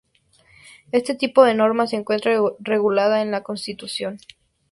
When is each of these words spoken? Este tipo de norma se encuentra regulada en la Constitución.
Este 0.91 1.13
tipo 1.13 1.43
de 1.43 1.53
norma 1.53 1.85
se 1.85 1.95
encuentra 1.95 2.35
regulada 2.61 3.21
en 3.21 3.29
la 3.29 3.43
Constitución. 3.43 4.17